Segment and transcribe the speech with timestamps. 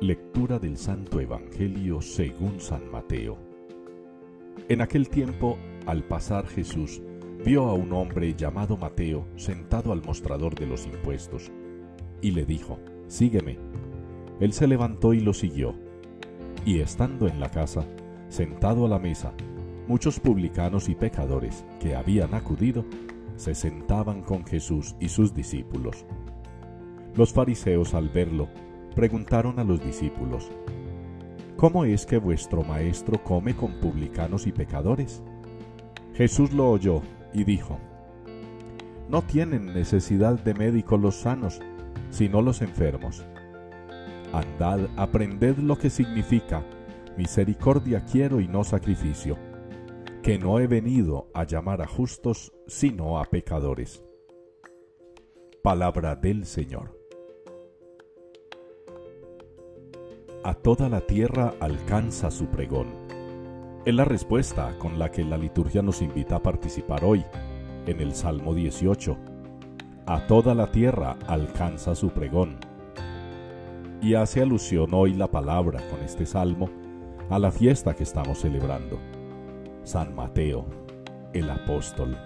[0.00, 3.36] Lectura del Santo Evangelio según San Mateo.
[4.70, 7.02] En aquel tiempo, al pasar Jesús,
[7.44, 11.52] vio a un hombre llamado Mateo sentado al mostrador de los impuestos,
[12.22, 12.78] y le dijo,
[13.08, 13.58] Sígueme.
[14.40, 15.74] Él se levantó y lo siguió.
[16.64, 17.84] Y estando en la casa,
[18.30, 19.34] sentado a la mesa,
[19.86, 22.86] muchos publicanos y pecadores que habían acudido,
[23.36, 26.06] se sentaban con Jesús y sus discípulos.
[27.16, 28.48] Los fariseos al verlo,
[28.94, 30.50] preguntaron a los discípulos,
[31.56, 35.22] ¿Cómo es que vuestro maestro come con publicanos y pecadores?
[36.14, 37.02] Jesús lo oyó
[37.34, 37.78] y dijo,
[39.10, 41.60] No tienen necesidad de médicos los sanos,
[42.08, 43.26] sino los enfermos.
[44.32, 46.64] Andad, aprended lo que significa,
[47.18, 49.36] misericordia quiero y no sacrificio,
[50.22, 54.02] que no he venido a llamar a justos, sino a pecadores.
[55.62, 56.99] Palabra del Señor.
[60.42, 62.88] A toda la tierra alcanza su pregón.
[63.84, 67.24] Es la respuesta con la que la liturgia nos invita a participar hoy,
[67.86, 69.16] en el Salmo 18.
[70.06, 72.58] A toda la tierra alcanza su pregón.
[74.00, 76.70] Y hace alusión hoy la palabra con este salmo
[77.28, 78.98] a la fiesta que estamos celebrando.
[79.82, 80.64] San Mateo,
[81.34, 82.16] el apóstol,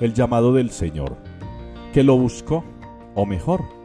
[0.00, 1.16] el llamado del Señor,
[1.92, 2.64] que lo buscó,
[3.16, 3.77] o mejor,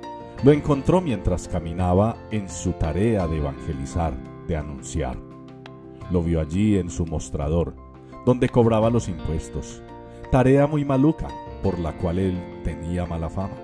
[0.43, 4.13] lo encontró mientras caminaba en su tarea de evangelizar,
[4.45, 5.17] de anunciar.
[6.11, 7.75] Lo vio allí en su mostrador,
[8.25, 9.81] donde cobraba los impuestos,
[10.31, 11.29] tarea muy maluca
[11.61, 13.55] por la cual él tenía mala fama.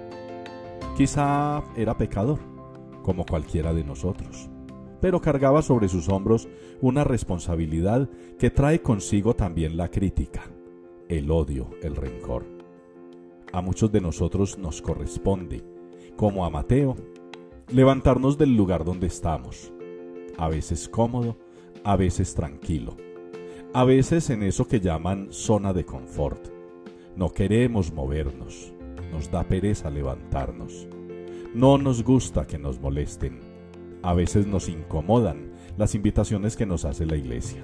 [0.96, 2.40] Quizá era pecador,
[3.04, 4.50] como cualquiera de nosotros,
[5.02, 6.48] pero cargaba sobre sus hombros
[6.80, 10.44] una responsabilidad que trae consigo también la crítica,
[11.10, 12.46] el odio, el rencor.
[13.52, 15.79] A muchos de nosotros nos corresponde
[16.20, 16.98] como a Mateo,
[17.70, 19.72] levantarnos del lugar donde estamos,
[20.38, 21.38] a veces cómodo,
[21.86, 22.98] a veces tranquilo,
[23.74, 26.50] a veces en eso que llaman zona de confort.
[27.16, 28.74] No queremos movernos,
[29.14, 30.90] nos da pereza levantarnos.
[31.54, 33.40] No nos gusta que nos molesten.
[34.04, 37.64] A veces nos incomodan las invitaciones que nos hace la iglesia.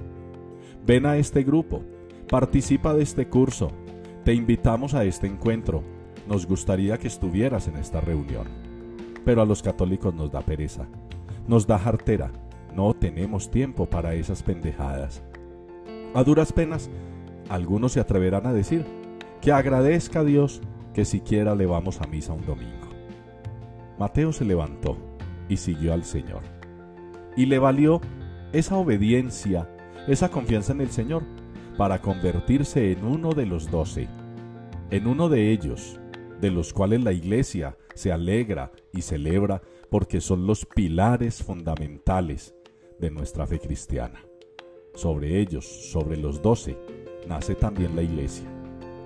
[0.86, 1.82] Ven a este grupo,
[2.26, 3.70] participa de este curso,
[4.24, 5.82] te invitamos a este encuentro
[6.26, 8.48] nos gustaría que estuvieras en esta reunión.
[9.24, 10.86] Pero a los católicos nos da pereza,
[11.46, 12.30] nos da jartera,
[12.74, 15.22] no tenemos tiempo para esas pendejadas.
[16.14, 16.90] A duras penas,
[17.48, 18.84] algunos se atreverán a decir
[19.40, 20.60] que agradezca a Dios
[20.94, 22.88] que siquiera le vamos a misa un domingo.
[23.98, 24.96] Mateo se levantó
[25.48, 26.42] y siguió al Señor.
[27.36, 28.00] Y le valió
[28.52, 29.68] esa obediencia,
[30.06, 31.22] esa confianza en el Señor,
[31.76, 34.08] para convertirse en uno de los doce,
[34.90, 36.00] en uno de ellos,
[36.40, 42.54] de los cuales la Iglesia se alegra y celebra porque son los pilares fundamentales
[42.98, 44.24] de nuestra fe cristiana.
[44.94, 46.76] Sobre ellos, sobre los doce,
[47.28, 48.48] nace también la Iglesia,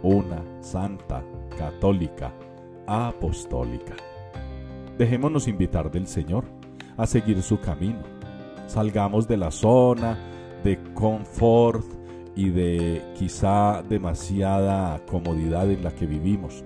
[0.03, 1.25] una, santa,
[1.57, 2.35] católica,
[2.87, 3.97] apostólica.
[4.99, 6.45] Dejémonos invitar del Señor
[6.97, 8.03] a seguir su camino.
[8.67, 10.19] Salgamos de la zona
[10.63, 11.85] de confort
[12.37, 16.65] y de quizá demasiada comodidad en la que vivimos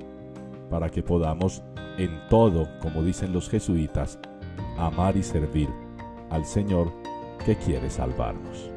[0.70, 1.62] para que podamos
[1.98, 4.18] en todo, como dicen los jesuitas,
[4.78, 5.68] amar y servir
[6.30, 6.90] al Señor
[7.44, 8.70] que quiere salvarnos.